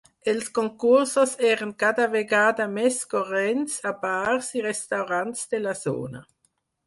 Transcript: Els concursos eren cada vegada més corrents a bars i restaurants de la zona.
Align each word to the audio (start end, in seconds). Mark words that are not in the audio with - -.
Els 0.31 0.45
concursos 0.59 1.33
eren 1.49 1.73
cada 1.83 2.07
vegada 2.13 2.67
més 2.77 2.97
corrents 3.13 3.77
a 3.91 3.93
bars 4.07 4.49
i 4.61 4.65
restaurants 4.69 5.45
de 5.55 5.61
la 5.69 5.77
zona. 5.85 6.23